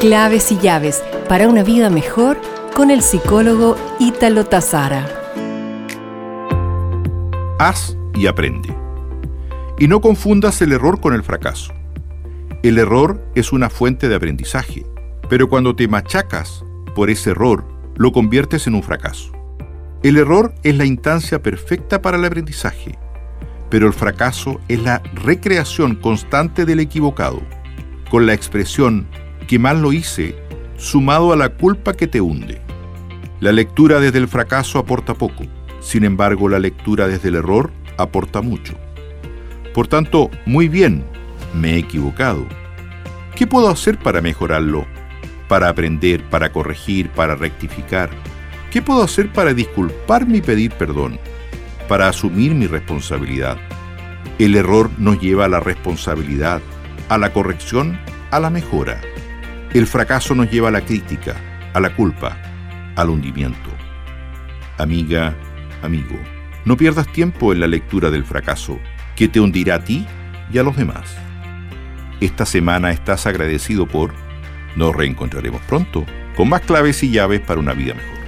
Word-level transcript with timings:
Claves 0.00 0.50
y 0.50 0.56
llaves 0.56 1.04
para 1.28 1.46
una 1.46 1.62
vida 1.62 1.90
mejor 1.90 2.40
con 2.74 2.90
el 2.90 3.02
psicólogo 3.02 3.76
Ítalo 3.98 4.46
Tazara. 4.46 5.06
Haz 7.58 7.98
y 8.14 8.26
aprende. 8.26 8.74
Y 9.78 9.88
no 9.88 10.00
confundas 10.00 10.62
el 10.62 10.72
error 10.72 11.02
con 11.02 11.12
el 11.12 11.22
fracaso. 11.22 11.74
El 12.62 12.78
error 12.78 13.22
es 13.34 13.52
una 13.52 13.68
fuente 13.68 14.08
de 14.08 14.14
aprendizaje, 14.14 14.86
pero 15.28 15.50
cuando 15.50 15.76
te 15.76 15.86
machacas 15.86 16.64
por 16.94 17.10
ese 17.10 17.32
error, 17.32 17.66
lo 17.96 18.10
conviertes 18.10 18.66
en 18.66 18.76
un 18.76 18.82
fracaso. 18.82 19.30
El 20.02 20.16
error 20.16 20.54
es 20.62 20.78
la 20.78 20.86
instancia 20.86 21.42
perfecta 21.42 22.00
para 22.00 22.16
el 22.16 22.24
aprendizaje, 22.24 22.98
pero 23.68 23.86
el 23.86 23.92
fracaso 23.92 24.62
es 24.66 24.82
la 24.82 25.02
recreación 25.12 25.94
constante 25.94 26.64
del 26.64 26.80
equivocado, 26.80 27.42
con 28.10 28.24
la 28.24 28.32
expresión 28.32 29.06
que 29.50 29.58
mal 29.58 29.82
lo 29.82 29.92
hice, 29.92 30.36
sumado 30.76 31.32
a 31.32 31.36
la 31.36 31.48
culpa 31.48 31.94
que 31.94 32.06
te 32.06 32.20
hunde. 32.20 32.60
La 33.40 33.50
lectura 33.50 33.98
desde 33.98 34.18
el 34.18 34.28
fracaso 34.28 34.78
aporta 34.78 35.14
poco, 35.14 35.42
sin 35.80 36.04
embargo 36.04 36.48
la 36.48 36.60
lectura 36.60 37.08
desde 37.08 37.30
el 37.30 37.34
error 37.34 37.72
aporta 37.98 38.42
mucho. 38.42 38.74
Por 39.74 39.88
tanto, 39.88 40.30
muy 40.46 40.68
bien, 40.68 41.02
me 41.52 41.72
he 41.72 41.78
equivocado. 41.78 42.46
¿Qué 43.34 43.48
puedo 43.48 43.68
hacer 43.68 43.98
para 43.98 44.20
mejorarlo? 44.20 44.86
Para 45.48 45.68
aprender, 45.68 46.22
para 46.30 46.52
corregir, 46.52 47.10
para 47.10 47.34
rectificar. 47.34 48.08
¿Qué 48.70 48.80
puedo 48.80 49.02
hacer 49.02 49.32
para 49.32 49.52
disculparme 49.52 50.36
y 50.36 50.42
pedir 50.42 50.70
perdón? 50.74 51.18
Para 51.88 52.06
asumir 52.06 52.54
mi 52.54 52.68
responsabilidad. 52.68 53.58
El 54.38 54.54
error 54.54 54.90
nos 54.96 55.20
lleva 55.20 55.46
a 55.46 55.48
la 55.48 55.58
responsabilidad, 55.58 56.60
a 57.08 57.18
la 57.18 57.32
corrección, 57.32 57.98
a 58.30 58.38
la 58.38 58.50
mejora. 58.50 59.00
El 59.72 59.86
fracaso 59.86 60.34
nos 60.34 60.50
lleva 60.50 60.66
a 60.66 60.72
la 60.72 60.80
crítica, 60.80 61.36
a 61.74 61.78
la 61.78 61.94
culpa, 61.94 62.36
al 62.96 63.08
hundimiento. 63.08 63.70
Amiga, 64.78 65.36
amigo, 65.80 66.18
no 66.64 66.76
pierdas 66.76 67.06
tiempo 67.12 67.52
en 67.52 67.60
la 67.60 67.68
lectura 67.68 68.10
del 68.10 68.24
fracaso, 68.24 68.80
que 69.14 69.28
te 69.28 69.38
hundirá 69.38 69.76
a 69.76 69.84
ti 69.84 70.08
y 70.52 70.58
a 70.58 70.64
los 70.64 70.76
demás. 70.76 71.16
Esta 72.20 72.46
semana 72.46 72.90
estás 72.90 73.26
agradecido 73.26 73.86
por... 73.86 74.12
Nos 74.74 74.94
reencontraremos 74.94 75.60
pronto 75.62 76.04
con 76.36 76.48
más 76.48 76.62
claves 76.62 77.02
y 77.04 77.12
llaves 77.12 77.40
para 77.40 77.60
una 77.60 77.72
vida 77.72 77.94
mejor. 77.94 78.19